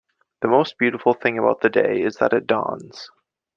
The 0.41 0.47
most 0.47 0.79
beautiful 0.79 1.13
thing 1.13 1.37
about 1.37 1.61
the 1.61 1.69
day 1.69 2.01
is 2.01 2.15
that 2.15 2.33
it 2.33 2.47
dawns. 2.47 3.11